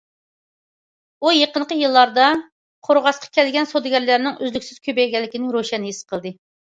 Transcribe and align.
ئۇ 1.25 1.33
يېقىنقى 1.39 1.77
يىللاردا 1.81 2.29
قورغاسقا 2.87 3.29
كەلگەن 3.39 3.69
سودىگەرلەرنىڭ 3.73 4.41
ئۈزلۈكسىز 4.47 4.81
كۆپەيگەنلىكىنى 4.89 5.53
روشەن 5.59 5.87
ھېس 5.91 6.01
قىلدى. 6.13 6.35